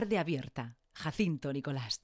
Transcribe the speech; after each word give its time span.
Tarde 0.00 0.16
Abierta. 0.16 0.78
Jacinto 0.94 1.52
Nicolás. 1.52 2.00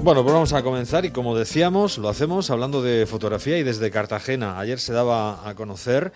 Bueno, 0.00 0.22
pues 0.22 0.32
vamos 0.32 0.52
a 0.52 0.62
comenzar 0.62 1.04
y 1.04 1.10
como 1.10 1.36
decíamos, 1.36 1.98
lo 1.98 2.08
hacemos 2.08 2.50
hablando 2.50 2.82
de 2.82 3.04
fotografía 3.04 3.58
y 3.58 3.64
desde 3.64 3.90
Cartagena. 3.90 4.60
Ayer 4.60 4.78
se 4.78 4.92
daba 4.92 5.48
a 5.48 5.56
conocer 5.56 6.12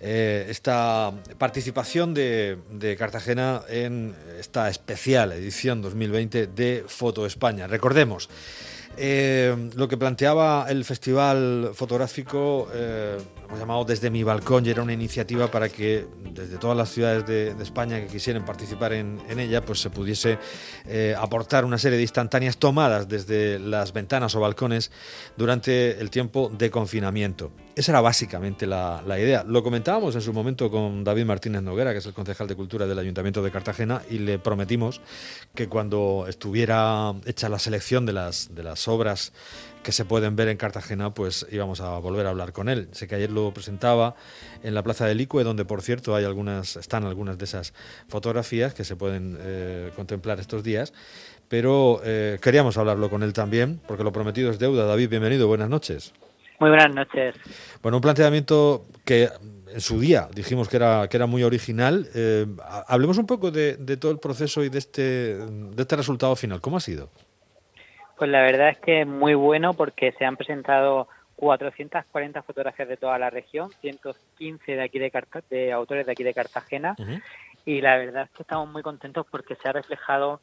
eh, 0.00 0.46
esta 0.48 1.12
participación 1.38 2.12
de, 2.12 2.58
de, 2.72 2.96
Cartagena 2.96 3.62
en 3.68 4.16
esta 4.40 4.68
especial 4.68 5.30
edición 5.30 5.80
2020 5.80 6.48
de 6.48 6.84
Foto 6.88 7.24
España. 7.24 7.68
Recordemos, 7.68 8.28
eh, 8.96 9.70
lo 9.74 9.88
que 9.88 9.96
planteaba 9.96 10.66
el 10.68 10.84
festival 10.84 11.70
fotográfico, 11.74 12.68
eh, 12.72 13.18
hemos 13.44 13.58
llamado 13.58 13.84
Desde 13.84 14.10
mi 14.10 14.22
balcón, 14.22 14.66
y 14.66 14.70
era 14.70 14.82
una 14.82 14.92
iniciativa 14.92 15.50
para 15.50 15.68
que 15.68 16.06
desde 16.32 16.58
todas 16.58 16.76
las 16.76 16.90
ciudades 16.90 17.26
de, 17.26 17.54
España 17.62 18.00
que 18.00 18.06
quisieran 18.06 18.44
participar 18.44 18.92
en, 18.92 19.20
ella, 19.38 19.62
pues 19.62 19.80
se 19.80 19.90
pudiese 19.90 20.38
eh, 20.86 21.14
aportar 21.18 21.64
una 21.64 21.78
serie 21.78 21.96
de 21.96 22.02
instantáneas 22.02 22.56
tomadas 22.56 23.08
desde 23.08 23.58
las 23.58 23.92
ventanas 23.92 24.34
o 24.34 24.40
balcones 24.40 24.90
durante 25.36 26.00
el 26.00 26.10
tiempo 26.10 26.50
de 26.56 26.70
confinamiento. 26.70 27.52
Esa 27.76 27.90
era 27.90 28.00
básicamente 28.00 28.68
la, 28.68 29.02
idea. 29.18 29.42
Lo 29.42 29.64
comentábamos 29.64 30.14
en 30.14 30.20
su 30.20 30.32
momento 30.32 30.70
con 30.70 31.02
David 31.02 31.24
Martínez 31.24 31.60
Noguera, 31.60 31.90
que 31.90 31.98
es 31.98 32.06
el 32.06 32.14
concejal 32.14 32.46
de 32.46 32.54
Cultura 32.54 32.86
del 32.86 33.00
Ayuntamiento 33.00 33.42
de 33.42 33.50
Cartagena, 33.50 34.00
y 34.08 34.18
le 34.18 34.38
prometimos 34.38 35.00
que 35.56 35.68
cuando 35.68 36.26
estuviera 36.28 37.12
hecha 37.26 37.48
la 37.48 37.58
selección 37.58 38.06
de 38.06 38.12
las, 38.12 38.54
de 38.54 38.62
las 38.62 38.86
obras 38.86 39.32
que 39.82 39.90
se 39.90 40.04
pueden 40.04 40.36
ver 40.36 40.46
en 40.48 40.56
Cartagena, 40.56 41.14
pues 41.14 41.48
íbamos 41.50 41.80
a 41.80 41.98
volver 41.98 42.26
a 42.26 42.30
hablar 42.30 42.52
con 42.52 42.68
él. 42.68 42.88
Sé 42.92 43.08
que 43.08 43.16
ayer 43.16 43.32
lo 43.32 43.52
presentaba 43.52 44.14
en 44.62 44.72
la 44.72 44.84
Plaza 44.84 45.06
del 45.06 45.20
Icue, 45.20 45.42
donde 45.42 45.64
por 45.64 45.82
cierto 45.82 46.14
hay 46.14 46.24
algunas, 46.24 46.76
están 46.76 47.04
algunas 47.04 47.38
de 47.38 47.44
esas 47.44 47.74
fotografías 48.06 48.72
que 48.72 48.84
se 48.84 48.94
pueden 48.94 49.36
eh, 49.40 49.90
contemplar 49.96 50.38
estos 50.38 50.62
días, 50.62 50.92
pero 51.48 52.00
eh, 52.04 52.38
queríamos 52.40 52.76
hablarlo 52.76 53.10
con 53.10 53.24
él 53.24 53.32
también, 53.32 53.80
porque 53.88 54.04
lo 54.04 54.12
prometido 54.12 54.52
es 54.52 54.60
deuda. 54.60 54.86
David, 54.86 55.08
bienvenido, 55.08 55.48
buenas 55.48 55.68
noches. 55.68 56.12
Muy 56.64 56.70
buenas 56.70 56.94
noches. 56.94 57.34
Bueno, 57.82 57.98
un 57.98 58.00
planteamiento 58.00 58.86
que 59.04 59.28
en 59.70 59.80
su 59.82 60.00
día 60.00 60.28
dijimos 60.34 60.66
que 60.66 60.78
era, 60.78 61.08
que 61.10 61.18
era 61.18 61.26
muy 61.26 61.42
original. 61.42 62.08
Eh, 62.14 62.46
hablemos 62.88 63.18
un 63.18 63.26
poco 63.26 63.50
de, 63.50 63.76
todo 63.98 64.10
el 64.10 64.18
proceso 64.18 64.64
y 64.64 64.70
de 64.70 64.78
este, 64.78 65.36
de 65.36 65.82
este 65.82 65.94
resultado 65.94 66.34
final. 66.36 66.62
¿Cómo 66.62 66.78
ha 66.78 66.80
sido? 66.80 67.10
Pues 68.16 68.30
la 68.30 68.40
verdad 68.40 68.70
es 68.70 68.78
que 68.78 69.02
es 69.02 69.06
muy 69.06 69.34
bueno 69.34 69.74
porque 69.74 70.12
se 70.12 70.24
han 70.24 70.38
presentado 70.38 71.06
440 71.36 72.42
fotografías 72.42 72.88
de 72.88 72.96
toda 72.96 73.18
la 73.18 73.28
región, 73.28 73.68
115 73.82 74.72
de 74.72 74.82
aquí 74.82 74.98
de, 74.98 75.12
de 75.50 75.70
autores 75.70 76.06
de 76.06 76.12
aquí 76.12 76.24
de 76.24 76.32
Cartagena 76.32 76.96
y 77.66 77.82
la 77.82 77.98
verdad 77.98 78.22
es 78.22 78.30
que 78.30 78.42
estamos 78.42 78.70
muy 78.70 78.80
contentos 78.80 79.26
porque 79.30 79.54
se 79.56 79.68
ha 79.68 79.72
reflejado 79.72 80.40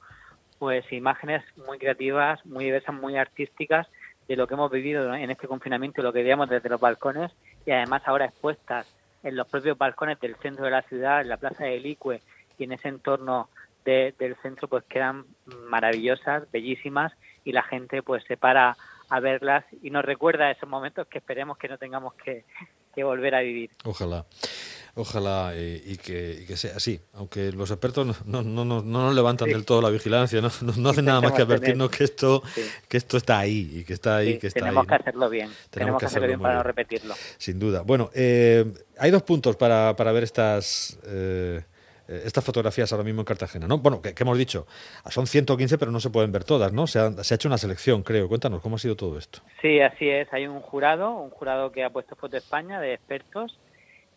pues 0.59 0.85
imágenes 0.91 1.43
muy 1.65 1.79
creativas, 1.79 2.45
muy 2.45 2.65
diversas, 2.65 2.93
muy 2.93 3.17
artísticas 3.17 3.87
de 4.27 4.35
lo 4.35 4.47
que 4.47 4.53
hemos 4.53 4.71
vivido 4.71 5.13
en 5.13 5.29
este 5.29 5.47
confinamiento, 5.47 6.01
lo 6.01 6.13
que 6.13 6.23
veíamos 6.23 6.49
desde 6.49 6.69
los 6.69 6.79
balcones 6.79 7.31
y 7.65 7.71
además 7.71 8.03
ahora 8.05 8.25
expuestas 8.25 8.87
en 9.23 9.35
los 9.35 9.47
propios 9.47 9.77
balcones 9.77 10.19
del 10.19 10.35
centro 10.37 10.65
de 10.65 10.71
la 10.71 10.81
ciudad, 10.83 11.21
en 11.21 11.29
la 11.29 11.37
plaza 11.37 11.65
de 11.65 11.77
Elicue 11.77 12.21
y 12.57 12.63
en 12.63 12.73
ese 12.73 12.87
entorno 12.87 13.49
del 13.85 14.35
centro 14.41 14.67
pues 14.67 14.83
quedan 14.85 15.25
maravillosas, 15.67 16.49
bellísimas 16.51 17.13
y 17.43 17.51
la 17.51 17.63
gente 17.63 18.03
pues 18.03 18.23
se 18.25 18.37
para 18.37 18.77
a 19.09 19.19
verlas 19.19 19.65
y 19.81 19.89
nos 19.89 20.05
recuerda 20.05 20.51
esos 20.51 20.69
momentos 20.69 21.07
que 21.07 21.17
esperemos 21.17 21.57
que 21.57 21.67
no 21.67 21.77
tengamos 21.77 22.13
que, 22.13 22.45
volver 23.03 23.35
a 23.35 23.39
vivir. 23.39 23.71
Ojalá. 23.83 24.25
Ojalá 24.95 25.51
eh, 25.53 25.81
y, 25.85 25.97
que, 25.97 26.57
sea 26.57 26.75
así, 26.75 26.99
aunque 27.13 27.53
los 27.53 27.71
expertos 27.71 28.25
no, 28.25 28.43
no, 28.43 28.65
no, 28.65 28.81
no 28.81 29.05
nos 29.05 29.15
levantan 29.15 29.49
del 29.49 29.63
todo 29.63 29.81
la 29.81 29.89
vigilancia, 29.89 30.41
no, 30.41 30.49
no, 30.77 30.89
hacen 30.89 31.05
nada 31.05 31.21
más 31.21 31.31
que 31.31 31.43
advertirnos 31.43 31.89
que 31.89 32.03
esto 32.03 32.43
que 32.89 32.97
esto 32.97 33.15
está 33.15 33.39
ahí 33.39 33.71
y 33.73 33.83
que 33.85 33.93
está 33.93 34.17
ahí, 34.17 34.37
que 34.37 34.47
está 34.47 34.59
tenemos 34.59 34.85
que 34.85 34.95
hacerlo 34.95 35.29
bien, 35.29 35.49
tenemos, 35.69 35.97
que 35.97 36.07
hacerlo 36.07 36.27
bien 36.27 36.41
para 36.41 36.55
no 36.55 36.63
repetirlo. 36.63 37.13
Sin 37.37 37.57
duda. 37.57 37.83
Bueno, 37.83 38.09
eh, 38.13 38.65
hay 38.97 39.11
dos 39.11 39.23
puntos 39.23 39.55
para, 39.55 39.95
para 39.95 40.11
ver 40.11 40.23
estas 40.23 40.99
eh, 41.05 41.63
estas 42.25 42.43
fotografías 42.43 42.91
ahora 42.91 43.05
mismo 43.05 43.21
en 43.21 43.25
Cartagena, 43.25 43.67
¿no? 43.67 43.77
Bueno, 43.77 44.01
que, 44.01 44.13
hemos 44.19 44.37
dicho, 44.37 44.67
son 45.09 45.25
115 45.25 45.77
pero 45.77 45.91
no 45.91 46.01
se 46.01 46.09
pueden 46.09 46.33
ver 46.33 46.43
todas, 46.43 46.73
¿no? 46.73 46.85
Se 46.85 46.99
ha, 46.99 47.23
se 47.23 47.33
ha, 47.33 47.35
hecho 47.35 47.47
una 47.47 47.57
selección, 47.57 48.03
creo. 48.03 48.27
Cuéntanos, 48.27 48.61
¿cómo 48.61 48.75
ha 48.75 48.79
sido 48.79 48.97
todo 48.97 49.17
esto? 49.17 49.39
Sí, 49.61 49.79
así 49.79 50.09
es. 50.09 50.27
Hay 50.33 50.47
un 50.47 50.59
jurado, 50.59 51.11
un 51.11 51.29
jurado 51.29 51.71
que 51.71 51.85
ha 51.85 51.89
puesto 51.89 52.17
Foto 52.17 52.35
España 52.35 52.81
de 52.81 52.95
expertos 52.95 53.57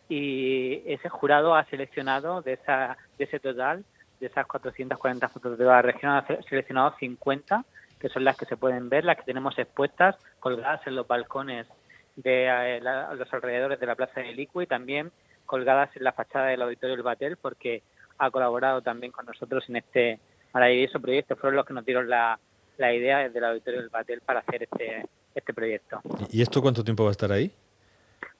y 0.09 0.81
ese 0.85 1.09
jurado 1.09 1.55
ha 1.55 1.65
seleccionado 1.65 2.41
de, 2.41 2.53
esa, 2.53 2.97
de 3.17 3.23
ese 3.25 3.39
total, 3.39 3.83
de 4.19 4.27
esas 4.27 4.45
440 4.45 5.29
fotos 5.29 5.57
de 5.57 5.65
la 5.65 5.81
región, 5.81 6.11
ha 6.11 6.25
seleccionado 6.47 6.95
50, 6.99 7.65
que 7.99 8.09
son 8.09 8.23
las 8.23 8.37
que 8.37 8.45
se 8.45 8.57
pueden 8.57 8.89
ver, 8.89 9.03
las 9.03 9.17
que 9.17 9.23
tenemos 9.23 9.57
expuestas, 9.57 10.15
colgadas 10.39 10.85
en 10.85 10.95
los 10.95 11.07
balcones 11.07 11.67
de 12.15 12.47
eh, 12.47 12.81
los 12.81 13.33
alrededores 13.33 13.79
de 13.79 13.85
la 13.85 13.95
Plaza 13.95 14.21
de 14.21 14.33
Licua 14.33 14.63
y 14.63 14.67
también 14.67 15.11
colgadas 15.45 15.95
en 15.95 16.03
la 16.03 16.13
fachada 16.13 16.47
del 16.47 16.61
Auditorio 16.61 16.95
del 16.95 17.03
Batel, 17.03 17.37
porque 17.37 17.83
ha 18.17 18.31
colaborado 18.31 18.81
también 18.81 19.11
con 19.11 19.25
nosotros 19.25 19.63
en 19.69 19.77
este 19.77 20.19
maravilloso 20.53 20.99
proyecto. 20.99 21.35
Fueron 21.35 21.57
los 21.57 21.65
que 21.65 21.73
nos 21.73 21.85
dieron 21.85 22.09
la, 22.09 22.39
la 22.77 22.93
idea 22.93 23.27
del 23.29 23.43
Auditorio 23.43 23.81
del 23.81 23.89
Batel 23.89 24.21
para 24.21 24.39
hacer 24.39 24.63
este, 24.63 25.05
este 25.33 25.53
proyecto. 25.53 26.01
¿Y 26.31 26.41
esto 26.41 26.61
cuánto 26.61 26.83
tiempo 26.83 27.03
va 27.03 27.09
a 27.09 27.11
estar 27.11 27.31
ahí? 27.31 27.51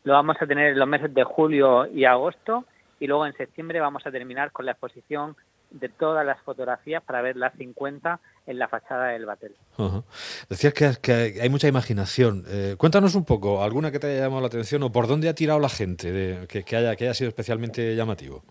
Lo 0.06 0.14
vamos 0.14 0.38
a 0.40 0.46
tener 0.46 0.72
en 0.72 0.80
los 0.80 0.88
meses 0.88 1.14
de 1.14 1.24
julio 1.24 1.88
y 1.88 2.06
agosto 2.06 2.66
y 3.00 3.08
luego 3.08 3.26
en 3.26 3.34
septiembre 3.34 3.80
vamos 3.80 4.06
a 4.06 4.12
terminar 4.12 4.52
con 4.52 4.66
la 4.66 4.74
exposición 4.74 5.36
de 5.72 5.90
todas 5.90 6.24
las 6.24 6.40
fotografías 6.42 7.02
para 7.04 7.24
ver 7.24 7.36
las 7.36 7.54
50 7.56 8.20
en 8.46 8.60
la 8.60 8.68
fachada 8.68 9.08
del 9.08 9.26
Batel. 9.26 9.56
Decías 10.48 11.00
que, 11.00 11.40
hay 11.42 11.50
mucha 11.50 11.68
imaginación. 11.68 12.44
Eh, 12.48 12.76
cuéntanos 12.78 13.16
un 13.16 13.26
poco, 13.26 13.64
alguna 13.64 13.92
que 13.92 13.98
te 13.98 14.06
haya 14.06 14.26
llamado 14.26 14.42
la 14.42 14.48
atención 14.48 14.84
o 14.84 14.92
por 14.92 15.08
dónde 15.08 15.28
ha 15.28 15.34
tirado 15.34 15.60
la 15.60 15.70
gente 15.70 16.12
de, 16.12 16.48
que, 16.48 16.76
haya, 16.76 16.96
que 16.96 17.06
haya 17.06 17.14
sido 17.16 17.30
especialmente 17.30 17.96
llamativo. 17.96 18.44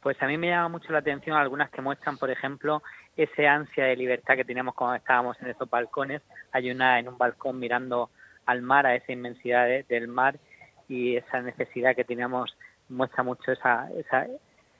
Pues 0.00 0.20
a 0.22 0.26
mí 0.26 0.38
me 0.38 0.48
llama 0.48 0.70
mucho 0.70 0.90
la 0.90 1.00
atención 1.00 1.36
algunas 1.36 1.70
que 1.70 1.82
muestran, 1.82 2.16
por 2.16 2.30
ejemplo, 2.30 2.82
ese 3.14 3.46
ansia 3.46 3.84
de 3.84 3.94
libertad 3.94 4.36
que 4.36 4.44
teníamos 4.46 4.74
cuando 4.74 4.96
estábamos 4.96 5.36
en 5.42 5.48
esos 5.48 5.68
balcones. 5.68 6.22
Hay 6.50 6.70
una 6.70 6.98
en 6.98 7.08
un 7.08 7.18
balcón 7.18 7.58
mirando 7.58 8.08
al 8.46 8.62
mar, 8.62 8.86
a 8.86 8.96
esa 8.96 9.12
inmensidad 9.12 9.68
del 9.86 10.08
mar 10.08 10.38
y 10.92 11.16
esa 11.16 11.40
necesidad 11.40 11.96
que 11.96 12.04
teníamos 12.04 12.54
muestra 12.88 13.22
mucho 13.22 13.52
esa, 13.52 13.88
esa 13.92 14.26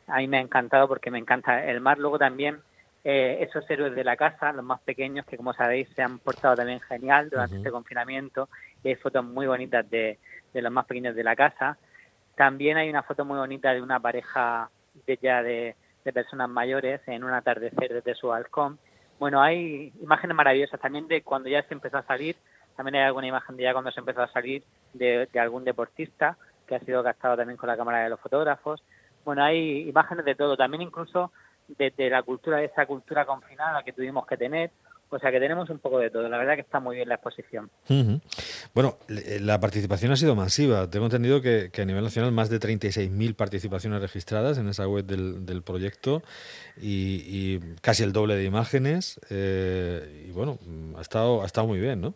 a 0.06 0.18
mí 0.18 0.28
me 0.28 0.36
ha 0.36 0.40
encantado 0.40 0.86
porque 0.86 1.10
me 1.10 1.18
encanta 1.18 1.64
el 1.64 1.80
mar. 1.80 1.98
Luego 1.98 2.18
también 2.18 2.60
eh, 3.02 3.38
esos 3.40 3.68
héroes 3.70 3.94
de 3.94 4.04
la 4.04 4.16
casa 4.16 4.52
los 4.52 4.64
más 4.64 4.80
pequeños 4.80 5.24
que 5.24 5.38
como 5.38 5.54
sabéis 5.54 5.88
se 5.94 6.02
han 6.02 6.18
portado 6.18 6.56
también 6.56 6.80
genial 6.80 7.30
durante 7.30 7.56
este 7.56 7.70
confinamiento. 7.70 8.50
Y 8.84 8.88
hay 8.88 8.96
fotos 8.96 9.24
muy 9.24 9.46
bonitas 9.46 9.88
de, 9.88 10.18
de, 10.52 10.62
los 10.62 10.70
más 10.70 10.84
pequeños 10.84 11.14
de 11.14 11.24
la 11.24 11.34
casa 11.34 11.78
también 12.34 12.76
hay 12.76 12.88
una 12.88 13.02
foto 13.02 13.24
muy 13.24 13.38
bonita 13.38 13.72
de 13.72 13.82
una 13.82 14.00
pareja 14.00 14.70
de 15.06 15.18
ya 15.20 15.42
de, 15.42 15.76
de 16.04 16.12
personas 16.12 16.48
mayores 16.48 17.00
en 17.06 17.24
un 17.24 17.32
atardecer 17.32 17.92
desde 17.92 18.14
su 18.14 18.28
balcón. 18.28 18.78
Bueno 19.18 19.42
hay 19.42 19.92
imágenes 20.00 20.36
maravillosas 20.36 20.80
también 20.80 21.08
de 21.08 21.22
cuando 21.22 21.48
ya 21.48 21.62
se 21.62 21.74
empezó 21.74 21.98
a 21.98 22.06
salir 22.06 22.36
también 22.76 22.96
hay 22.96 23.02
alguna 23.02 23.26
imagen 23.26 23.56
de 23.56 23.64
ya 23.64 23.72
cuando 23.72 23.90
se 23.90 24.00
empezó 24.00 24.22
a 24.22 24.32
salir 24.32 24.62
de, 24.92 25.28
algún 25.38 25.64
deportista 25.64 26.36
que 26.66 26.76
ha 26.76 26.80
sido 26.80 27.02
gastado 27.02 27.36
también 27.36 27.56
con 27.56 27.68
la 27.68 27.76
cámara 27.76 28.04
de 28.04 28.10
los 28.10 28.20
fotógrafos. 28.20 28.82
Bueno, 29.24 29.44
hay 29.44 29.88
imágenes 29.88 30.24
de 30.24 30.34
todo, 30.34 30.56
también 30.56 30.82
incluso 30.82 31.32
de, 31.68 31.92
la 32.10 32.22
cultura, 32.22 32.58
de 32.58 32.66
esa 32.66 32.86
cultura 32.86 33.24
confinada 33.24 33.82
que 33.82 33.92
tuvimos 33.92 34.26
que 34.26 34.36
tener. 34.36 34.70
O 35.14 35.18
sea 35.18 35.30
que 35.30 35.40
tenemos 35.40 35.68
un 35.68 35.78
poco 35.78 35.98
de 35.98 36.08
todo. 36.08 36.26
La 36.26 36.38
verdad 36.38 36.54
que 36.54 36.62
está 36.62 36.80
muy 36.80 36.96
bien 36.96 37.06
la 37.06 37.16
exposición. 37.16 37.70
Bueno, 38.72 38.96
eh, 39.10 39.38
la 39.42 39.60
participación 39.60 40.10
ha 40.10 40.16
sido 40.16 40.34
masiva. 40.34 40.88
Tengo 40.88 41.04
entendido 41.04 41.42
que, 41.42 41.70
a 41.76 41.84
nivel 41.84 42.02
nacional 42.02 42.32
más 42.32 42.48
de 42.48 42.58
36.000 42.58 43.36
participaciones 43.36 44.00
registradas 44.00 44.56
en 44.56 44.68
esa 44.68 44.88
web 44.88 45.04
del, 45.04 45.62
proyecto 45.62 46.22
y, 46.80 47.58
casi 47.82 48.04
el 48.04 48.14
doble 48.14 48.36
de 48.36 48.44
imágenes. 48.44 49.20
Eh, 49.28 50.28
y 50.28 50.32
bueno, 50.32 50.58
ha 50.96 51.02
estado, 51.02 51.42
ha 51.42 51.46
estado 51.46 51.66
muy 51.66 51.78
bien, 51.78 52.00
¿no? 52.00 52.14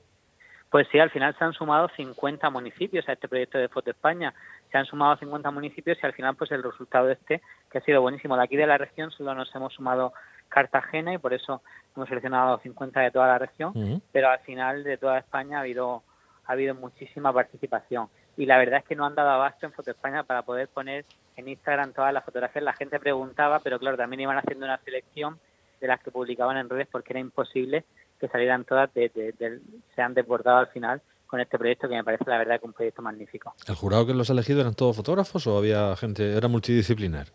Pues 0.76 0.88
sí, 0.93 0.99
al 0.99 1.08
final 1.08 1.34
se 1.38 1.43
han 1.43 1.55
sumado 1.55 1.88
50 1.96 2.50
municipios 2.50 3.08
a 3.08 3.14
este 3.14 3.28
proyecto 3.28 3.56
de 3.56 3.70
Foto 3.70 3.93
España. 3.93 4.34
Se 4.70 4.76
han 4.76 4.84
sumado 4.84 5.17
50 5.17 5.50
municipios 5.50 5.96
y 6.02 6.05
al 6.05 6.12
final 6.12 6.37
pues 6.37 6.50
el 6.52 6.62
resultado 6.62 7.06
de 7.06 7.14
este, 7.14 7.40
que 7.70 7.78
ha 7.78 7.81
sido 7.81 8.02
buenísimo. 8.02 8.37
De 8.37 8.44
aquí 8.44 8.56
de 8.56 8.67
la 8.67 8.76
región 8.76 9.11
solo 9.11 9.34
nos 9.34 9.55
hemos 9.55 9.73
sumado 9.73 10.12
Cartagena 10.50 11.14
y 11.14 11.17
por 11.17 11.32
eso 11.32 11.62
hemos 11.96 12.11
seleccionado 12.11 12.58
50 12.58 13.00
de 13.00 13.11
toda 13.11 13.26
la 13.26 13.38
región, 13.38 14.02
pero 14.12 14.28
al 14.28 14.40
final 14.40 14.84
de 14.84 14.99
toda 14.99 15.19
España 15.19 15.56
ha 15.56 15.61
habido, 15.62 16.02
ha 16.44 16.52
habido 16.52 16.75
muchísima 16.75 17.32
participación. 17.32 18.11
Y 18.37 18.44
la 18.44 18.58
verdad 18.58 18.81
es 18.81 18.84
que 18.84 18.96
no 18.96 19.06
han 19.06 19.14
dado 19.14 19.31
abasto 19.31 19.64
en 19.64 19.73
Foto 19.73 19.93
España 19.93 20.25
para 20.25 20.43
poder 20.43 20.69
poner 20.69 21.06
en 21.38 21.49
Instagram 21.49 21.94
todas 21.94 22.12
las 22.12 22.23
fotografías. 22.23 22.62
La 22.62 22.75
gente 22.75 23.00
preguntaba, 23.00 23.61
pero 23.61 23.78
claro, 23.78 23.96
también 23.96 24.20
iban 24.20 24.37
haciendo 24.37 24.67
una 24.67 24.76
selección 24.84 25.38
de 25.81 25.87
las 25.87 26.02
que 26.02 26.11
publicaban 26.11 26.58
en 26.58 26.69
redes 26.69 26.88
porque 26.93 27.14
era 27.14 27.20
imposible 27.20 27.87
que 28.19 28.29
salieran 28.29 28.65
todas, 28.65 28.93
de, 28.95 29.33
se 29.95 30.03
han 30.03 30.15
desbordado 30.15 30.59
al 30.59 30.69
final 30.69 31.01
con 31.27 31.41
este 31.41 31.59
proyecto 31.59 31.89
que 31.89 31.95
me 31.95 32.05
parece 32.05 32.25
la 32.27 32.39
verdad 32.39 32.61
que 32.61 32.67
un 32.67 32.73
proyecto 32.73 33.03
magnífico. 33.03 33.55
¿El 33.67 33.75
jurado 33.75 34.07
que 34.07 34.15
los 34.15 34.31
ha 34.31 34.33
elegido 34.33 34.61
eran 34.61 34.75
todos 34.75 34.97
fotógrafos 34.97 35.47
o 35.47 35.59
había 35.59 35.95
gente, 35.97 36.37
era 36.37 36.49
multidisciplinar? 36.49 37.29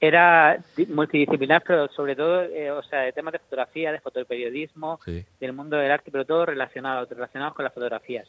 Era 0.00 0.62
multidisciplinar, 0.88 1.62
pero 1.66 1.88
sobre 1.88 2.14
todo, 2.14 2.42
eh, 2.42 2.70
o 2.70 2.82
sea, 2.84 3.00
de 3.00 3.12
temas 3.12 3.32
de 3.32 3.40
fotografía, 3.40 3.90
de 3.90 4.00
fotoperiodismo, 4.00 5.00
del 5.40 5.52
mundo 5.52 5.76
del 5.76 5.90
arte, 5.90 6.10
pero 6.10 6.24
todo 6.24 6.46
relacionado, 6.46 7.06
relacionado 7.10 7.52
con 7.52 7.64
las 7.64 7.74
fotografías. 7.74 8.28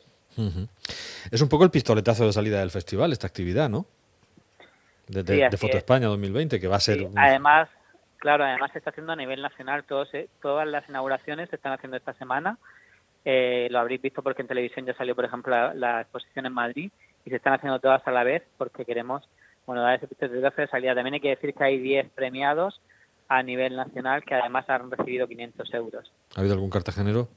Es 1.31 1.42
un 1.42 1.50
poco 1.50 1.63
el 1.63 1.69
pistoletazo 1.69 2.25
de 2.25 2.34
salida 2.34 2.60
del 2.60 2.72
festival, 2.72 3.12
esta 3.12 3.28
actividad, 3.28 3.69
¿no? 3.69 3.86
De, 5.07 5.24
de, 5.24 5.57
Foto 5.57 5.78
España 5.78 6.07
2020, 6.07 6.60
que 6.60 6.68
va 6.68 6.75
a 6.75 6.80
ser... 6.80 7.07
Además, 7.16 7.68
claro, 8.19 8.44
además 8.44 8.71
se 8.71 8.77
está 8.77 8.92
haciendo 8.92 9.13
a 9.13 9.16
nivel 9.16 9.42
nacional, 9.42 9.83
todos, 9.86 10.13
eh, 10.13 10.30
todas 10.42 10.68
las 10.68 10.88
inauguraciones 10.88 11.50
se 11.50 11.56
están 11.56 11.74
haciendo 11.74 11.98
esta 11.98 12.13
semana. 12.13 12.57
Eh, 13.25 13.68
lo 13.71 13.80
habréis 13.80 14.01
visto 14.01 14.21
porque 14.21 14.42
en 14.42 14.48
televisión 14.48 14.86
ya 14.86 14.94
salió, 14.94 15.16
por 15.16 15.25
ejemplo, 15.25 15.74
la, 15.74 16.01
exposición 16.01 16.45
en 16.45 16.54
Madrid 16.54 16.92
y 17.25 17.30
se 17.30 17.36
están 17.36 17.54
haciendo 17.54 17.80
todas 17.80 18.06
a 18.07 18.12
la 18.12 18.24
vez 18.24 18.44
porque 18.57 18.86
queremos, 18.86 19.27
bueno, 19.66 19.81
dar 19.81 19.95
ese 19.95 20.07
pistoletazo 20.07 20.62
de 20.62 20.68
salida. 20.68 20.95
También 20.95 21.16
hay 21.16 21.19
que 21.19 21.30
decir 21.30 21.54
que 21.54 21.63
hay 21.63 21.80
10 21.80 22.12
premiados 22.12 22.81
a 23.27 23.44
nivel 23.44 23.75
nacional 23.75 24.24
que 24.24 24.36
además 24.36 24.69
han 24.69 24.89
recibido 24.89 25.27
500 25.27 25.74
euros. 25.74 26.12
¿Ha 26.36 26.39
habido 26.39 26.56
algún 26.56 26.69
cartagenero? 26.69 27.27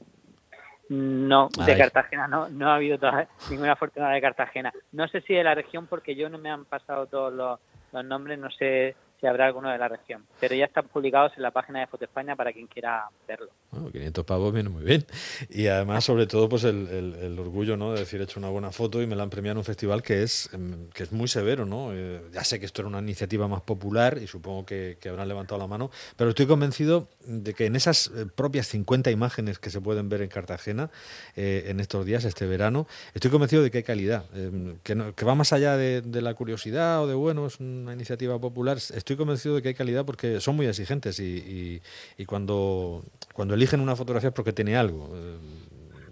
No, 0.88 1.48
de 1.64 1.78
Cartagena 1.78 2.28
no, 2.28 2.48
no 2.48 2.68
ha 2.68 2.74
habido 2.74 2.98
ninguna 3.50 3.76
fortuna 3.76 4.10
de 4.10 4.20
Cartagena. 4.20 4.72
No 4.92 5.08
sé 5.08 5.20
si 5.22 5.34
de 5.34 5.44
la 5.44 5.54
región 5.54 5.86
porque 5.86 6.14
yo 6.14 6.28
no 6.28 6.38
me 6.38 6.50
han 6.50 6.64
pasado 6.64 7.06
todos 7.06 7.32
los, 7.32 7.60
los 7.92 8.04
nombres, 8.04 8.38
no 8.38 8.50
sé 8.50 8.94
habrá 9.28 9.46
alguno 9.46 9.70
de 9.70 9.78
la 9.78 9.88
región. 9.88 10.24
Pero 10.40 10.54
ya 10.54 10.64
están 10.64 10.88
publicados 10.88 11.32
en 11.36 11.42
la 11.42 11.50
página 11.50 11.80
de 11.80 11.86
Foto 11.86 12.04
España 12.04 12.36
para 12.36 12.52
quien 12.52 12.66
quiera 12.66 13.08
verlo. 13.26 13.50
Bueno, 13.70 13.90
500 13.90 14.24
pavos 14.24 14.52
viene 14.52 14.68
muy 14.68 14.84
bien. 14.84 15.06
Y 15.48 15.68
además, 15.68 16.04
sobre 16.04 16.26
todo, 16.26 16.48
pues 16.48 16.64
el, 16.64 17.36
orgullo 17.38 17.76
¿no? 17.76 17.92
de 17.92 18.00
decir, 18.00 18.20
he 18.20 18.24
hecho 18.24 18.40
una 18.40 18.48
buena 18.48 18.72
foto 18.72 19.00
y 19.00 19.06
me 19.06 19.16
la 19.16 19.22
han 19.22 19.30
premiado 19.30 19.52
en 19.52 19.58
un 19.58 19.64
festival 19.64 20.02
que 20.02 20.22
es, 20.22 20.50
em, 20.52 20.88
que 20.90 21.04
es 21.04 21.12
muy 21.12 21.28
severo. 21.28 21.64
¿no? 21.64 21.90
Eh, 21.92 22.20
ya 22.32 22.44
sé 22.44 22.58
que 22.58 22.66
esto 22.66 22.82
era 22.82 22.88
una 22.88 22.98
iniciativa 22.98 23.48
más 23.48 23.62
popular 23.62 24.18
y 24.22 24.26
supongo 24.26 24.66
que, 24.66 24.98
habrán 25.08 25.28
levantado 25.28 25.58
la 25.58 25.66
mano, 25.66 25.90
pero 26.16 26.30
estoy 26.30 26.46
convencido 26.46 27.08
de 27.26 27.52
que 27.54 27.66
en 27.66 27.76
esas 27.76 28.10
eh, 28.16 28.26
propias 28.34 28.66
50 28.68 29.10
imágenes 29.10 29.58
que 29.58 29.68
se 29.68 29.80
pueden 29.80 30.08
ver 30.08 30.22
en 30.22 30.28
Cartagena 30.28 30.90
eh, 31.36 31.64
en 31.66 31.80
estos 31.80 32.06
días, 32.06 32.24
este 32.24 32.46
verano, 32.46 32.86
estoy 33.14 33.30
convencido 33.30 33.62
de 33.62 33.70
que 33.70 33.78
hay 33.78 33.84
calidad, 33.84 34.24
em, 34.34 34.78
que, 34.82 35.12
que, 35.14 35.24
va 35.24 35.34
más 35.34 35.52
allá 35.52 35.76
de, 35.76 36.00
de 36.00 36.22
la 36.22 36.34
curiosidad 36.34 37.02
o 37.02 37.06
de, 37.06 37.14
bueno, 37.14 37.46
es 37.46 37.60
una 37.60 37.92
iniciativa 37.92 38.38
popular. 38.38 38.78
Estoy 38.78 39.11
estoy 39.12 39.24
convencido 39.24 39.54
de 39.56 39.62
que 39.62 39.68
hay 39.68 39.74
calidad 39.74 40.04
porque 40.04 40.40
son 40.40 40.56
muy 40.56 40.66
exigentes 40.66 41.20
y, 41.20 41.82
y, 42.16 42.24
cuando, 42.24 43.02
cuando 43.34 43.54
eligen 43.54 43.80
una 43.80 43.96
fotografía 43.96 44.30
es 44.30 44.34
porque 44.34 44.52
tiene 44.52 44.76
algo, 44.76 45.10
eh, 45.14 45.36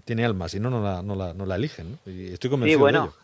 tiene 0.05 0.25
alma, 0.25 0.49
si 0.49 0.61
no, 0.61 0.71
no 0.71 0.83
la, 0.83 1.03
no 1.03 1.15
la, 1.15 1.33
no 1.33 1.47
la 1.47 1.57
eligen. 1.57 1.99
Y 2.05 2.33
estoy 2.33 2.51
convencido 2.51 2.79
sí, 2.79 2.81
bueno. 2.81 3.01
de 3.01 3.07
ello. 3.07 3.17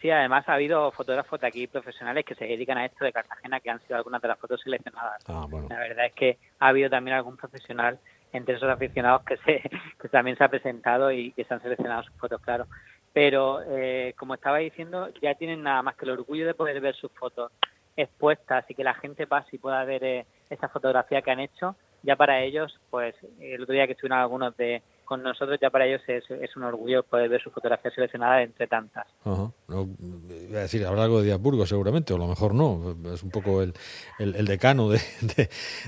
Sí, 0.00 0.10
además 0.10 0.48
ha 0.48 0.54
habido 0.54 0.90
fotógrafos 0.92 1.40
de 1.40 1.46
aquí 1.46 1.66
profesionales 1.66 2.24
que 2.24 2.34
se 2.34 2.44
dedican 2.44 2.78
a 2.78 2.84
esto 2.84 3.04
de 3.04 3.12
Cartagena 3.12 3.60
que 3.60 3.70
han 3.70 3.80
sido 3.80 3.96
algunas 3.96 4.22
de 4.22 4.28
las 4.28 4.38
fotos 4.38 4.60
seleccionadas. 4.62 5.24
Ah, 5.26 5.46
la 5.50 5.78
verdad 5.78 6.06
es 6.06 6.12
que 6.12 6.38
ha 6.60 6.68
habido 6.68 6.90
también 6.90 7.16
algún 7.16 7.36
profesional 7.36 7.98
entre 8.32 8.56
esos 8.56 8.68
aficionados 8.68 9.22
que 9.24 9.36
se 9.38 9.62
que 10.00 10.08
también 10.08 10.36
se 10.36 10.44
ha 10.44 10.48
presentado 10.48 11.10
y 11.10 11.32
que 11.32 11.44
se 11.44 11.54
han 11.54 11.62
seleccionado 11.62 12.04
sus 12.04 12.14
fotos, 12.16 12.40
claro. 12.42 12.66
Pero 13.12 13.62
eh, 13.66 14.14
como 14.18 14.34
estaba 14.34 14.58
diciendo, 14.58 15.08
ya 15.22 15.34
tienen 15.34 15.62
nada 15.62 15.82
más 15.82 15.96
que 15.96 16.04
el 16.04 16.10
orgullo 16.10 16.46
de 16.46 16.52
poder 16.52 16.80
ver 16.80 16.94
sus 16.94 17.10
fotos 17.12 17.50
expuestas 17.96 18.64
y 18.68 18.74
que 18.74 18.84
la 18.84 18.94
gente 18.94 19.26
pase 19.26 19.56
y 19.56 19.58
pueda 19.58 19.84
ver 19.84 20.04
eh, 20.04 20.26
esa 20.50 20.68
fotografía 20.68 21.22
que 21.22 21.30
han 21.30 21.40
hecho, 21.40 21.76
ya 22.02 22.16
para 22.16 22.42
ellos, 22.42 22.78
pues 22.90 23.14
el 23.40 23.62
otro 23.62 23.74
día 23.74 23.86
que 23.86 23.92
estuvieron 23.92 24.18
algunos 24.18 24.56
de 24.56 24.82
con 25.06 25.22
nosotros, 25.22 25.58
ya 25.62 25.70
para 25.70 25.86
ellos 25.86 26.02
es, 26.08 26.28
es 26.30 26.56
un 26.56 26.64
orgullo 26.64 27.02
poder 27.04 27.28
ver 27.28 27.40
su 27.40 27.50
fotografía 27.50 27.90
seleccionada 27.92 28.42
entre 28.42 28.66
tantas. 28.66 29.06
No, 29.24 29.54
a 29.68 30.58
decir, 30.58 30.84
habrá 30.84 31.04
algo 31.04 31.20
de 31.20 31.26
Diasburgo 31.26 31.64
seguramente, 31.64 32.12
o 32.12 32.16
a 32.16 32.18
lo 32.18 32.26
mejor 32.26 32.54
no, 32.54 32.96
es 33.14 33.22
un 33.22 33.30
poco 33.30 33.62
el, 33.62 33.72
el, 34.18 34.44
decano 34.46 34.88
de, 34.88 34.98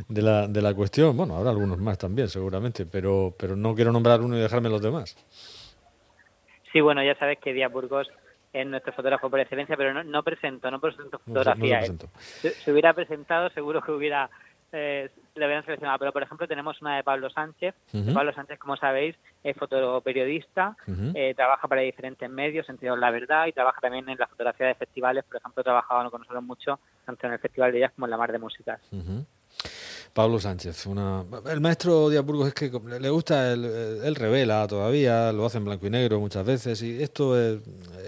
de, 0.08 0.22
la, 0.22 0.46
de 0.46 0.62
la 0.62 0.72
cuestión. 0.72 1.16
Bueno, 1.16 1.36
habrá 1.36 1.50
algunos 1.50 1.78
más 1.78 1.98
también 1.98 2.28
seguramente, 2.28 2.86
pero, 2.86 3.34
pero 3.36 3.56
no 3.56 3.74
quiero 3.74 3.92
nombrar 3.92 4.20
uno 4.20 4.36
y 4.36 4.40
dejarme 4.40 4.68
los 4.68 4.80
demás. 4.80 5.16
Sí, 6.72 6.80
bueno, 6.80 7.02
ya 7.02 7.16
sabes 7.16 7.38
que 7.40 7.52
Díaz 7.52 7.72
Burgos 7.72 8.08
es 8.52 8.66
nuestro 8.66 8.92
fotógrafo 8.92 9.30
por 9.30 9.40
excelencia, 9.40 9.76
pero 9.76 9.92
no, 9.92 10.04
no 10.04 10.22
presento, 10.22 10.70
no 10.70 10.80
presento 10.80 11.18
fotografía. 11.18 11.82
si, 11.82 12.70
hubiera 12.70 12.92
presentado, 12.94 13.50
seguro 13.50 13.82
que 13.82 13.92
hubiera 13.92 14.30
eh, 14.72 15.08
le 15.34 15.46
hubieran 15.46 15.64
seleccionado. 15.64 15.98
Pero, 15.98 16.12
por 16.12 16.22
ejemplo, 16.22 16.46
tenemos 16.46 16.80
una 16.82 16.96
de 16.96 17.04
Pablo 17.04 17.30
Sánchez. 17.30 17.74
Pablo 18.12 18.32
Sánchez, 18.32 18.58
como 18.58 18.76
sabéis, 18.76 19.16
es 19.42 19.56
fotoperiodista, 19.56 20.76
eh, 21.14 21.32
trabaja 21.34 21.68
para 21.68 21.80
diferentes 21.82 22.28
medios, 22.28 22.68
entre 22.68 22.94
La 22.96 23.10
Verdad, 23.10 23.46
y 23.46 23.52
trabaja 23.52 23.80
también 23.80 24.08
en 24.08 24.18
la 24.18 24.26
fotografía 24.26 24.66
de 24.66 24.74
festivales. 24.74 25.24
Por 25.24 25.36
ejemplo, 25.36 25.60
ha 25.60 25.64
trabajado 25.64 26.10
con 26.10 26.20
nosotros 26.20 26.42
mucho, 26.42 26.78
tanto 27.06 27.26
en 27.26 27.34
el 27.34 27.38
Festival 27.38 27.72
de 27.72 27.80
Jazz 27.80 27.92
como 27.94 28.06
en 28.06 28.10
la 28.10 28.16
Mar 28.16 28.32
de 28.32 28.38
Músicas. 28.38 28.80
Pablo 30.12 30.40
Sánchez, 30.40 30.86
una... 30.86 31.24
el 31.48 31.60
maestro 31.60 32.10
Burgos 32.22 32.48
es 32.48 32.54
que 32.54 32.70
le 32.98 33.10
gusta, 33.10 33.52
él, 33.52 34.14
revela 34.16 34.66
todavía, 34.66 35.32
lo 35.32 35.46
hace 35.46 35.58
en 35.58 35.64
blanco 35.64 35.86
y 35.86 35.90
negro 35.90 36.18
muchas 36.18 36.44
veces 36.44 36.82
y 36.82 37.02
esto 37.02 37.38
es, 37.38 37.60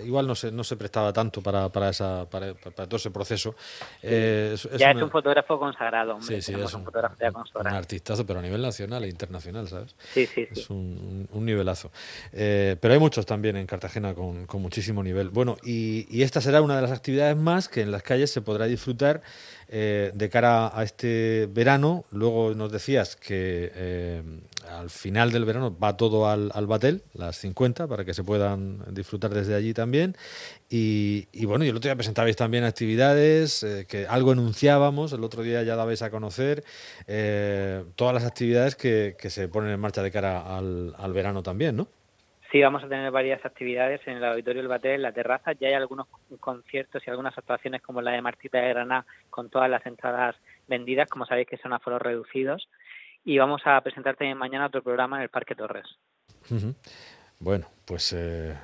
igual 0.05 0.27
no 0.27 0.35
se, 0.35 0.51
no 0.51 0.65
se 0.65 0.77
prestaba 0.77 1.13
tanto 1.13 1.43
para, 1.43 1.69
para, 1.69 1.91
esa, 1.91 2.29
para, 2.29 2.55
todo 2.55 2.97
ese 2.97 3.11
proceso. 3.11 3.55
Eh, 4.03 4.57
ya 4.77 4.91
es 4.91 5.03
un 5.03 5.11
fotógrafo 5.11 5.59
consagrado, 5.59 6.21
sí, 6.21 6.41
sí, 6.43 6.55
es 6.55 6.75
un, 6.75 6.87
un, 6.87 7.67
artistazo, 7.67 8.27
pero 8.27 8.39
a 8.39 8.43
nivel 8.43 8.63
nacional 8.63 9.05
e 9.05 9.09
internacional, 9.09 9.69
¿sabes? 9.69 9.95
Sí, 10.13 10.27
sí, 10.27 10.49
Es 10.51 10.71
un, 10.71 11.29
nivelazo. 11.33 11.91
Eh, 12.33 12.77
pero 12.81 12.95
hay 12.95 13.01
muchos 13.01 13.27
también 13.27 13.57
en 13.57 13.67
Cartagena 13.67 14.15
con, 14.15 14.47
con 14.47 14.61
muchísimo 14.63 15.03
nivel. 15.03 15.31
Bueno, 15.31 15.57
y, 15.65 16.07
y 16.11 16.23
esta 16.23 16.41
será 16.41 16.63
una 16.63 16.77
de 16.77 16.83
las 16.83 16.93
actividades 16.93 17.37
más 17.37 17.69
que 17.69 17.83
en 17.83 17.91
las 17.91 18.03
calles 18.03 18.31
se 18.31 18.43
podrá 18.43 18.67
disfrutar 18.67 19.23
eh, 19.73 20.11
de 20.15 20.29
cara 20.29 20.77
a 20.77 20.83
este 20.83 21.49
verano. 21.49 22.05
Luego 22.11 22.57
nos 22.57 22.73
decías 22.73 23.15
que 23.15 23.71
eh, 23.73 24.23
al 24.69 24.91
final 24.91 25.31
del 25.31 25.45
verano 25.45 25.79
va 25.79 25.97
todo 25.97 26.29
al, 26.29 26.51
al, 26.55 26.67
Batel, 26.67 27.05
las 27.15 27.37
50, 27.37 27.87
para 27.87 28.05
que 28.05 28.13
se 28.13 28.25
puedan 28.25 28.83
disfrutar 28.93 29.33
desde 29.33 29.55
allí 29.55 29.73
también. 29.73 30.17
Y, 30.69 31.27
bueno, 31.45 31.65
y 31.65 31.69
el 31.69 31.77
otro 31.77 31.87
día 31.87 31.95
presentabais 31.95 32.35
también 32.35 32.65
actividades, 32.65 33.63
eh, 33.63 33.87
que 33.89 34.09
algo 34.09 34.33
enunciábamos, 34.33 35.13
el 35.13 35.23
otro 35.23 35.45
día 35.45 35.63
ya 35.63 35.77
dabais 35.77 36.03
a 36.03 36.11
conocer 36.11 36.65
todas 37.95 38.15
las 38.15 38.25
actividades 38.25 38.75
que, 38.75 39.15
que, 39.17 39.31
se 39.31 39.47
ponen 39.47 39.71
en 39.71 39.79
marcha 39.79 40.03
de 40.03 40.11
cara 40.11 40.57
al, 40.57 40.95
al 40.99 41.13
verano 41.13 41.45
también, 41.45 41.77
¿no? 41.77 42.00
Sí, 42.51 42.61
vamos 42.61 42.83
a 42.83 42.89
tener 42.89 43.11
varias 43.13 43.45
actividades 43.45 44.01
en 44.07 44.17
el 44.17 44.25
Auditorio 44.25 44.63
del 44.63 44.69
Batel, 44.69 44.97
en 44.97 45.03
la 45.03 45.13
terraza. 45.13 45.53
Ya 45.53 45.69
hay 45.69 45.75
algunos 45.75 46.09
conciertos 46.41 47.03
y 47.07 47.11
algunas 47.11 47.37
actuaciones 47.39 47.81
como 47.81 48.03
la 48.03 48.11
de 48.11 48.23
Martita 48.23 48.59
de 48.59 48.71
Granada 48.71 49.07
con 49.31 49.51
todas 49.51 49.71
las 49.71 49.87
entradas 49.87 50.35
vendidas, 50.67 51.09
como 51.09 51.27
sabéis 51.27 51.47
que 51.47 51.59
son 51.59 51.73
aforos 51.73 52.03
reducidos. 52.03 52.69
Y 53.25 53.39
vamos 53.39 53.63
a 53.67 53.81
presentar 53.83 54.17
también 54.17 54.37
mañana 54.37 54.67
otro 54.67 54.83
programa 54.83 55.17
en 55.17 55.23
el 55.23 55.29
Parque 55.29 55.55
Torres. 55.55 55.87
Bueno, 57.39 57.67
pues... 57.85 58.13
Eh, 58.15 58.57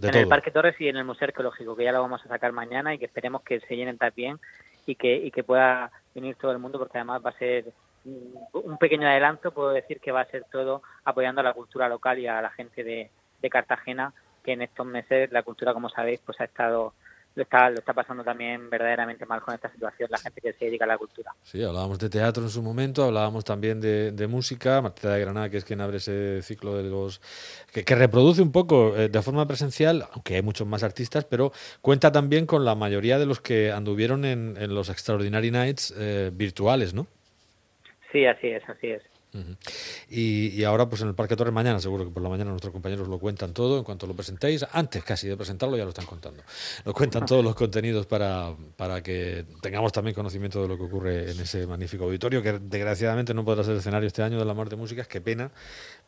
en 0.00 0.14
el 0.14 0.28
Parque 0.28 0.52
Torres 0.52 0.76
y 0.78 0.86
en 0.86 0.96
el 0.96 1.04
Museo 1.04 1.26
Arqueológico, 1.26 1.74
que 1.74 1.84
ya 1.84 1.92
lo 1.92 2.02
vamos 2.02 2.24
a 2.24 2.28
sacar 2.28 2.52
mañana 2.52 2.94
y 2.94 2.98
que 2.98 3.06
esperemos 3.06 3.42
que 3.42 3.58
se 3.60 3.74
llenen 3.74 3.98
también 3.98 4.38
y 4.86 4.94
que, 4.94 5.16
y 5.16 5.32
que 5.32 5.42
pueda 5.42 5.90
venir 6.14 6.36
todo 6.36 6.52
el 6.52 6.60
mundo 6.60 6.78
porque 6.78 6.98
además 6.98 7.20
va 7.24 7.30
a 7.30 7.38
ser 7.38 7.64
un 8.04 8.78
pequeño 8.78 9.08
adelanto, 9.08 9.52
puedo 9.52 9.70
decir 9.70 10.00
que 10.00 10.12
va 10.12 10.22
a 10.22 10.30
ser 10.30 10.44
todo 10.50 10.82
apoyando 11.04 11.40
a 11.40 11.44
la 11.44 11.52
cultura 11.52 11.88
local 11.88 12.18
y 12.18 12.26
a 12.26 12.40
la 12.40 12.50
gente 12.50 12.84
de, 12.84 13.10
Cartagena, 13.50 14.12
que 14.44 14.52
en 14.52 14.62
estos 14.62 14.86
meses 14.86 15.30
la 15.32 15.42
cultura, 15.42 15.72
como 15.72 15.88
sabéis, 15.88 16.20
pues 16.24 16.40
ha 16.40 16.44
estado 16.44 16.92
lo 17.34 17.44
está, 17.44 17.70
lo 17.70 17.78
está 17.78 17.92
pasando 17.92 18.24
también 18.24 18.68
verdaderamente 18.68 19.24
mal 19.24 19.40
con 19.40 19.54
esta 19.54 19.70
situación, 19.70 20.08
la 20.10 20.18
gente 20.18 20.40
que 20.40 20.52
se 20.54 20.64
dedica 20.64 20.84
a 20.84 20.88
la 20.88 20.98
cultura. 20.98 21.30
Sí, 21.44 21.62
hablábamos 21.62 22.00
de 22.00 22.10
teatro 22.10 22.42
en 22.42 22.50
su 22.50 22.62
momento, 22.62 23.04
hablábamos 23.04 23.44
también 23.44 23.80
de, 23.80 24.26
música, 24.28 24.82
Martita 24.82 25.12
de 25.12 25.20
Granada, 25.20 25.48
que 25.48 25.58
es 25.58 25.64
quien 25.64 25.80
abre 25.80 25.98
ese 25.98 26.42
ciclo 26.42 26.76
de 26.76 26.82
los... 26.82 27.20
que, 27.72 27.94
reproduce 27.94 28.42
un 28.42 28.50
poco 28.50 28.96
eh, 28.96 29.08
de 29.08 29.22
forma 29.22 29.46
presencial, 29.46 30.08
aunque 30.14 30.34
hay 30.34 30.42
muchos 30.42 30.66
más 30.66 30.82
artistas, 30.82 31.26
pero 31.26 31.52
cuenta 31.80 32.10
también 32.10 32.44
con 32.44 32.64
la 32.64 32.74
mayoría 32.74 33.20
de 33.20 33.26
los 33.26 33.40
que 33.40 33.70
anduvieron 33.70 34.24
en, 34.24 34.56
en 34.58 34.74
los 34.74 34.88
Extraordinary 34.88 35.52
Nights 35.52 35.94
eh, 35.96 36.32
virtuales, 36.34 36.92
¿no? 36.92 37.06
Sí, 38.12 38.24
así 38.24 38.48
es, 38.48 38.62
así 38.68 38.88
es. 38.88 39.02
y, 40.08 40.64
ahora, 40.64 40.88
pues 40.88 41.02
en 41.02 41.08
el 41.08 41.14
Parque 41.14 41.36
Torres, 41.36 41.52
mañana, 41.52 41.78
seguro 41.80 42.04
que 42.04 42.10
por 42.10 42.22
la 42.22 42.30
mañana 42.30 42.50
nuestros 42.50 42.72
compañeros 42.72 43.08
lo 43.08 43.18
cuentan 43.18 43.52
todo 43.52 43.78
en 43.78 43.84
cuanto 43.84 44.06
lo 44.06 44.14
presentéis. 44.14 44.64
Antes 44.72 45.04
casi 45.04 45.28
de 45.28 45.36
presentarlo, 45.36 45.76
ya 45.76 45.84
lo 45.84 45.90
están 45.90 46.06
contando. 46.06 46.42
Lo 46.84 46.94
cuentan 46.94 47.26
todos 47.26 47.44
los 47.44 47.54
contenidos 47.54 48.06
para, 48.06 48.54
para 48.76 49.02
que 49.02 49.44
tengamos 49.60 49.92
también 49.92 50.14
conocimiento 50.14 50.62
de 50.62 50.68
lo 50.68 50.78
que 50.78 50.84
ocurre 50.84 51.30
en 51.30 51.40
ese 51.40 51.66
magnífico 51.66 52.04
auditorio, 52.04 52.42
que 52.42 52.58
desgraciadamente 52.58 53.34
no 53.34 53.44
podrá 53.44 53.62
ser 53.62 53.76
escenario 53.76 54.06
este 54.06 54.22
año 54.22 54.38
de 54.38 54.44
la 54.44 54.54
Mar 54.54 54.70
de 54.70 54.76
Músicas. 54.76 55.06
Qué 55.06 55.20
pena. 55.20 55.50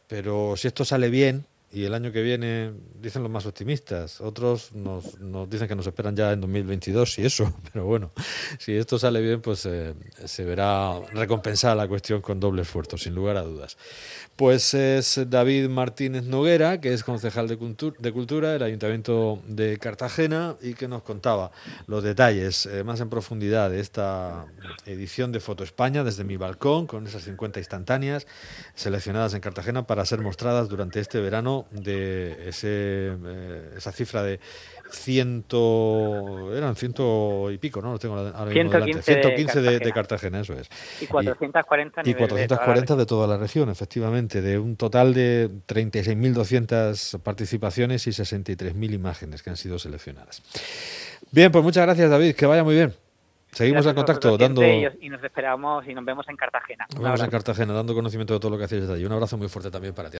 Pero 0.06 0.56
si 0.56 0.68
esto 0.68 0.84
sale 0.84 1.10
bien, 1.10 1.44
y 1.72 1.84
el 1.84 1.94
año 1.94 2.10
que 2.10 2.20
viene, 2.20 2.72
dicen 3.00 3.22
los 3.22 3.30
más 3.30 3.46
optimistas, 3.46 4.20
otros 4.20 4.72
nos, 4.72 5.20
nos 5.20 5.48
dicen 5.48 5.68
que 5.68 5.76
nos 5.76 5.86
esperan 5.86 6.16
ya 6.16 6.32
en 6.32 6.40
2022 6.40 7.20
y 7.20 7.26
eso, 7.26 7.52
pero 7.72 7.84
bueno, 7.86 8.10
si 8.58 8.76
esto 8.76 8.98
sale 8.98 9.20
bien, 9.20 9.40
pues 9.40 9.64
eh, 9.66 9.94
se 10.24 10.44
verá 10.44 10.98
recompensada 11.12 11.76
la 11.76 11.86
cuestión 11.86 12.22
con 12.22 12.40
doble 12.40 12.62
esfuerzo, 12.62 12.98
sin 12.98 13.14
lugar 13.14 13.36
a 13.36 13.42
dudas. 13.42 13.76
Pues 14.34 14.74
es 14.74 15.20
David 15.28 15.68
Martínez 15.68 16.24
Noguera, 16.24 16.80
que 16.80 16.92
es 16.92 17.04
concejal 17.04 17.46
de, 17.46 17.56
Cultura 17.56 18.52
del 18.52 18.62
Ayuntamiento 18.64 19.40
de 19.46 19.78
Cartagena 19.78 20.56
y 20.60 20.74
que 20.74 20.88
nos 20.88 21.02
contaba 21.02 21.52
los 21.86 22.02
detalles 22.02 22.66
eh, 22.66 22.82
más 22.82 23.00
en 23.00 23.10
profundidad 23.10 23.70
de 23.70 23.78
esta 23.78 24.46
edición 24.86 25.30
de 25.30 25.38
Foto 25.38 25.62
España 25.62 26.02
desde 26.02 26.24
mi 26.24 26.36
balcón, 26.36 26.88
con 26.88 27.06
esas 27.06 27.22
50 27.22 27.60
instantáneas 27.60 28.26
seleccionadas 28.74 29.34
en 29.34 29.40
Cartagena 29.40 29.86
para 29.86 30.04
ser 30.04 30.20
mostradas 30.20 30.68
durante 30.68 30.98
este 30.98 31.20
verano 31.20 31.59
de 31.70 32.48
ese, 32.48 33.16
eh, 33.24 33.74
esa 33.76 33.92
cifra 33.92 34.22
de 34.22 34.40
ciento 34.90 36.54
eran 36.54 36.76
ciento 36.76 37.50
y 37.50 37.58
pico, 37.58 37.80
¿no? 37.80 37.92
Lo 37.92 37.98
tengo 37.98 38.16
ahora 38.16 38.50
115, 38.50 39.02
115 39.02 39.62
de, 39.62 39.78
de, 39.78 39.92
Cartagena, 39.92 40.40
eso 40.40 40.54
es. 40.54 40.68
Y 41.00 41.06
440 41.06 42.02
y, 42.04 42.10
y 42.10 42.14
440 42.14 42.96
de 42.96 43.06
toda, 43.06 43.26
la 43.26 43.36
región, 43.36 43.70
efectivamente, 43.70 44.42
de 44.42 44.58
un 44.58 44.76
total 44.76 45.14
de 45.14 45.50
36.200 45.66 47.20
participaciones 47.20 48.06
y 48.06 48.10
63.000 48.10 48.92
imágenes 48.92 49.42
que 49.42 49.50
han 49.50 49.56
sido 49.56 49.78
seleccionadas. 49.78 50.42
Bien, 51.30 51.52
pues 51.52 51.62
muchas 51.64 51.84
gracias, 51.84 52.10
David, 52.10 52.34
que 52.34 52.46
vaya 52.46 52.64
muy 52.64 52.74
bien. 52.74 52.94
Seguimos 53.52 53.84
en 53.84 53.94
contacto 53.94 54.38
dando 54.38 54.62
y 54.64 55.08
nos 55.08 55.22
esperamos 55.24 55.86
y 55.86 55.94
nos 55.94 56.04
vemos 56.04 56.28
en 56.28 56.36
Cartagena. 56.36 56.86
Nos 56.94 57.02
vemos 57.02 57.20
en 57.20 57.30
Cartagena 57.30 57.72
dando 57.72 57.94
conocimiento 57.94 58.34
de 58.34 58.40
todo 58.40 58.52
lo 58.52 58.58
que 58.58 58.64
hacéis 58.64 58.82
desde 58.82 58.94
allí. 58.94 59.04
Un 59.04 59.12
abrazo 59.12 59.36
muy 59.36 59.48
fuerte 59.48 59.70
también 59.70 59.92
para 59.92 60.08
ti. 60.08 60.08